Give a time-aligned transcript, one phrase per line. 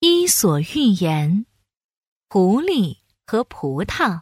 [0.00, 1.46] 伊索寓言：
[2.28, 4.20] 狐狸和葡萄。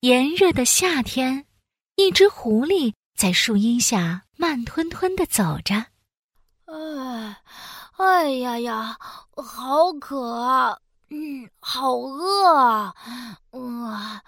[0.00, 1.44] 炎热的夏天，
[1.96, 5.74] 一只狐狸在树荫下慢吞吞的走着。
[6.64, 7.42] 哎，
[7.98, 8.96] 哎呀呀，
[9.36, 10.78] 好渴啊！
[11.10, 12.94] 嗯，好饿啊！
[13.50, 14.20] 嗯。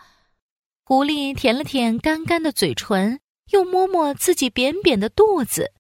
[0.84, 3.20] 狐狸舔了舔干干的嘴唇，
[3.52, 5.72] 又摸摸自己扁扁的肚子。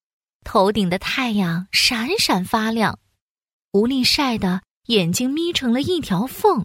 [0.42, 2.98] 头顶的太阳闪闪发亮。
[3.74, 6.64] 狐狸晒得眼睛眯成了一条缝。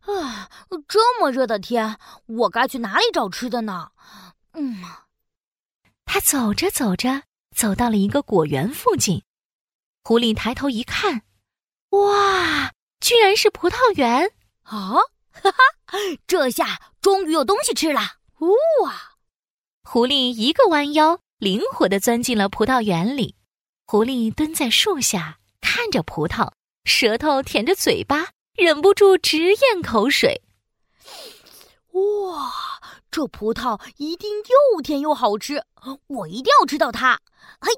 [0.00, 0.48] 啊，
[0.88, 3.90] 这么热的天，我该去哪里找吃的呢？
[4.54, 4.82] 嗯，
[6.06, 9.22] 他走着走着，走到了一个果园附近。
[10.02, 11.20] 狐狸抬头一看，
[11.90, 14.32] 哇，居然是葡萄园！
[14.62, 14.94] 啊，
[15.30, 15.58] 哈哈，
[16.26, 18.00] 这下终于有东西吃了！
[18.82, 19.18] 哇，
[19.82, 23.34] 狐狸一个弯腰，灵活的钻进了葡萄园里。
[23.90, 26.52] 狐狸蹲在树下，看着葡萄，
[26.84, 30.42] 舌头舔着嘴巴，忍不住直咽口水。
[31.92, 32.52] 哇，
[33.10, 34.28] 这葡萄一定
[34.74, 35.64] 又甜又好吃，
[36.06, 37.18] 我一定要吃到它！
[37.62, 37.72] 嘿，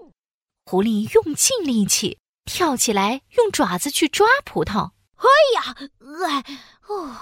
[0.66, 4.90] 狐狸用尽力气跳起来，用爪子去抓葡萄。
[5.14, 5.76] 哎呀，
[6.26, 6.44] 哎，
[6.88, 7.16] 哦，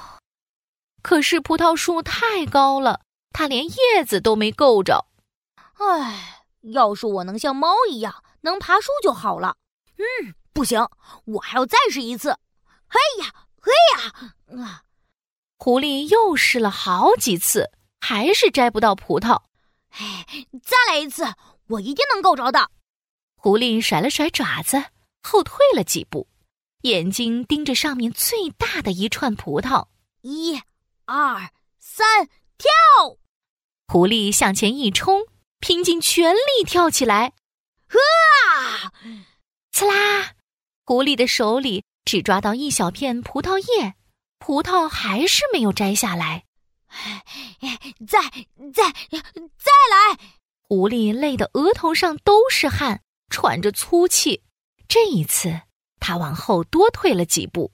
[1.03, 3.03] 可是葡萄树太高了，
[3.34, 5.05] 它连叶子都没够着。
[5.75, 8.25] 哎，要是我能像猫一样。
[8.42, 9.56] 能爬树就好了。
[9.97, 10.89] 嗯，不行，
[11.25, 12.36] 我还要再试一次。
[12.89, 14.62] 嘿呀，嘿呀！
[14.62, 14.83] 啊，
[15.56, 19.42] 狐狸又试了好几次，还是摘不到葡萄。
[19.91, 20.25] 哎，
[20.62, 21.25] 再来一次，
[21.69, 22.70] 我一定能够着的。
[23.36, 24.84] 狐狸甩了甩爪子，
[25.22, 26.28] 后退了几步，
[26.83, 29.89] 眼睛盯着上面最大的一串葡萄。
[30.22, 30.61] 一、
[31.05, 32.70] 二、三，跳！
[33.86, 35.22] 狐狸向前一冲，
[35.61, 37.33] 拼尽全力跳起来。
[37.89, 38.92] 啊！
[39.72, 40.34] 刺啦！
[40.84, 43.94] 狐狸的手里只抓到一小片葡萄叶，
[44.39, 46.44] 葡萄还是没有摘下来。
[48.06, 48.20] 再
[48.72, 50.19] 再再来！
[50.69, 54.43] 狐狸累得额头上都是汗，喘着粗气。
[54.87, 55.60] 这一次，
[56.00, 57.72] 他往后多退了几步。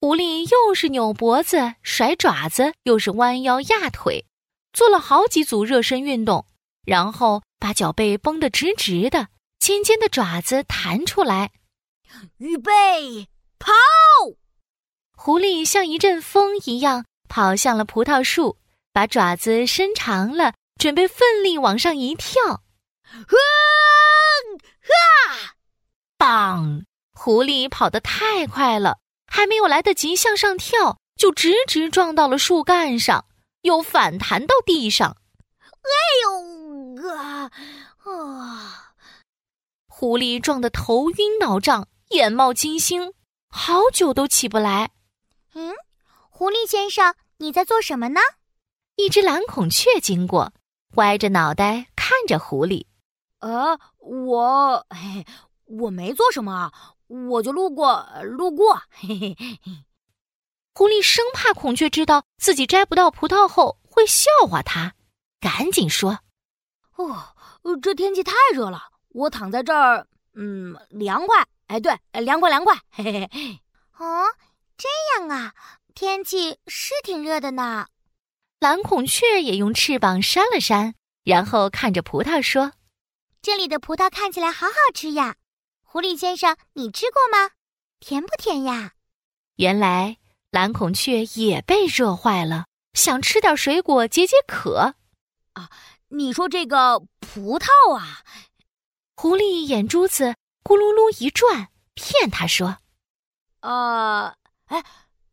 [0.00, 4.26] 狐狸又是扭脖子、甩爪子，又是弯腰压腿。
[4.74, 6.46] 做了好几组热身运动，
[6.84, 11.52] 然后把脚背绷得直直的，尖尖的爪子弹出来。
[12.36, 13.72] 预备，跑！
[15.16, 18.58] 狐狸像一阵风一样跑向了葡萄树，
[18.92, 22.62] 把爪子伸长了，准备奋力往上一跳。
[23.04, 23.34] 啊！
[24.82, 25.54] 啊！
[26.18, 26.84] 棒！
[27.12, 33.24] 狐狸跑得太快了，还没有来得及向上跳，就直直撞到了树干上。
[33.64, 35.16] 又反弹到地上，
[35.82, 35.90] 哎
[36.22, 37.50] 呦啊！
[38.04, 38.94] 啊！
[39.86, 43.14] 狐狸撞得头晕脑胀，眼冒金星，
[43.48, 44.90] 好久都起不来。
[45.54, 45.72] 嗯，
[46.28, 48.20] 狐狸先生，你在做什么呢？
[48.96, 50.52] 一只蓝孔雀经过，
[50.96, 52.84] 歪着脑袋看着狐狸。
[53.40, 54.86] 呃，我，
[55.64, 56.72] 我没做什么啊，
[57.06, 58.82] 我就路过，路过。
[58.90, 59.84] 嘿嘿嘿。
[60.76, 64.94] 狐狸生怕孔雀知道自己摘不到葡萄后会笑话它，
[65.38, 66.18] 赶紧说
[66.98, 67.36] ：“哦，
[67.80, 71.46] 这天气太热了，我躺在这儿，嗯，凉快。
[71.68, 72.74] 哎，对，凉快凉快。
[72.90, 73.60] 嘿嘿嘿。
[73.98, 74.26] 哦，
[74.76, 75.54] 这样啊，
[75.94, 77.86] 天气是挺热的呢。”
[78.58, 82.72] 蓝孔雀也用翅膀扇了扇，然后看着葡萄说
[83.40, 85.36] ：“这里的葡萄看起来好好吃呀，
[85.84, 87.52] 狐狸先生，你吃过吗？
[88.00, 88.94] 甜不甜呀？”
[89.54, 90.16] 原来。
[90.54, 94.94] 蓝孔雀也被热坏了，想吃点水果解解渴。
[95.54, 95.68] 啊，
[96.10, 98.20] 你说这个葡萄啊？
[99.16, 102.78] 狐狸眼珠子咕噜噜一转，骗他说
[103.62, 104.32] ：“呃，
[104.66, 104.84] 哎，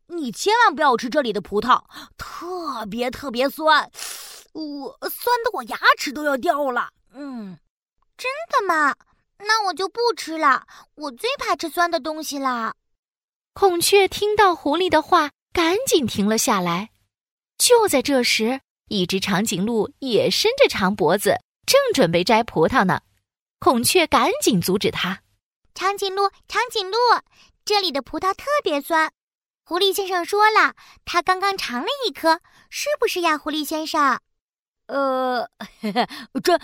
[0.08, 1.84] 你千万不要吃这里的葡萄，
[2.16, 3.88] 特别特别酸，
[4.54, 7.56] 我酸的我牙齿都要掉了。”嗯，
[8.16, 8.96] 真的吗？
[9.38, 12.74] 那我就不吃了，我最怕吃酸的东西了。
[13.54, 16.90] 孔雀听到狐狸的话，赶紧停了下来。
[17.58, 23.02] 就在这时，一只长颈鹿也伸着长脖子，正准备摘葡萄呢。
[23.60, 25.20] 孔雀赶紧阻止它
[25.74, 26.96] ：“长颈鹿，长颈鹿，
[27.64, 29.12] 这里的葡萄特别酸。
[29.64, 30.74] 狐狸先生说了，
[31.04, 32.40] 他刚刚尝了一颗，
[32.70, 34.18] 是不是呀，狐狸先生
[34.88, 35.48] ？”“呃，
[36.42, 36.58] 真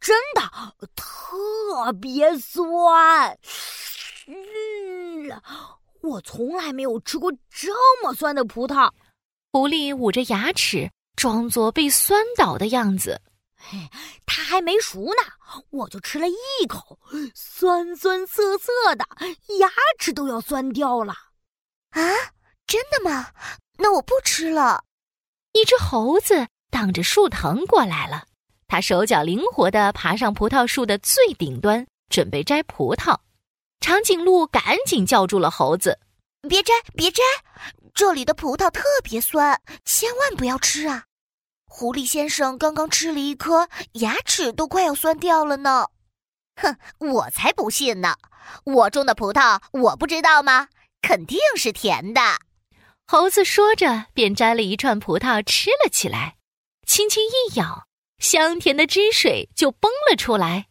[0.00, 0.42] 真的
[0.96, 3.38] 特别酸。”
[4.26, 5.40] 嗯。
[6.02, 8.90] 我从来没有吃过这么酸的葡萄。
[9.52, 13.20] 狐狸捂着牙齿，装作被酸倒的样子。
[13.56, 13.78] 嘿，
[14.24, 15.22] 它还没熟呢，
[15.70, 16.98] 我就吃了一口，
[17.34, 19.04] 酸酸涩涩的，
[19.58, 19.68] 牙
[19.98, 21.12] 齿都要酸掉了。
[21.90, 22.00] 啊，
[22.66, 23.28] 真的吗？
[23.76, 24.84] 那我不吃了。
[25.52, 28.24] 一只猴子挡着树藤过来了，
[28.68, 33.18] 它手脚灵活的爬上葡萄树的最顶端，准备摘葡萄。
[33.80, 35.98] 长颈鹿赶紧叫住了猴子
[36.46, 37.22] ：“别摘，别摘，
[37.94, 41.04] 这里的葡萄特别酸，千万不要吃啊！”
[41.66, 45.88] 狐狸先生刚刚吃了一颗，牙齿都快要酸掉了呢。
[46.56, 48.16] 哼，我才不信呢！
[48.64, 50.68] 我种的葡萄我不知道吗？
[51.00, 52.20] 肯定是甜的。
[53.06, 56.36] 猴子说着，便摘了一串葡萄吃了起来，
[56.86, 57.86] 轻轻一咬，
[58.18, 60.66] 香甜的汁水就崩了出来。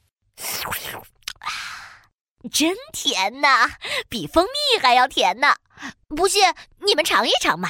[2.47, 3.69] 真甜呐，
[4.07, 5.55] 比蜂蜜还要甜呢！
[6.07, 6.53] 不信，
[6.85, 7.69] 你们尝一尝嘛。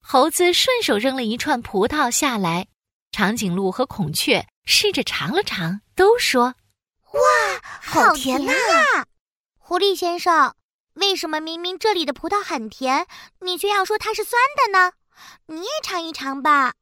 [0.00, 2.68] 猴子顺手扔了一串葡萄下来，
[3.12, 6.54] 长颈鹿和孔雀试着尝了尝，都说
[7.12, 7.20] ：“哇，
[7.82, 8.52] 好甜呐！”
[9.58, 10.54] 狐狸先生，
[10.94, 13.06] 为什么明明这里的葡萄很甜，
[13.40, 14.92] 你却要说它是酸的呢？
[15.46, 16.74] 你也尝一尝吧。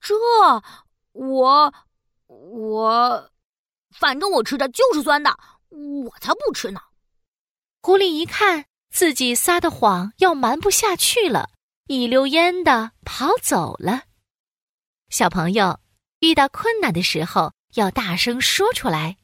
[0.00, 0.14] 这，
[1.12, 1.74] 我，
[2.26, 3.30] 我，
[3.92, 5.38] 反正我吃的就是酸的，
[5.74, 6.80] 我才不吃呢。
[7.82, 11.50] 狐狸一看自己撒的谎要瞒不下去了。
[11.86, 14.04] 一溜烟的跑走了。
[15.10, 15.80] 小朋友
[16.20, 19.18] 遇到困难的时候要大声说出来，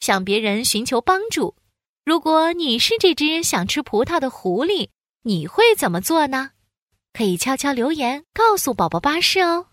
[0.00, 1.56] 向别人寻求帮助。
[2.06, 4.88] 如果你是这只想吃葡萄的狐狸，
[5.24, 6.52] 你会怎么做呢？
[7.12, 9.66] 可以悄悄留言告诉宝宝巴士哦。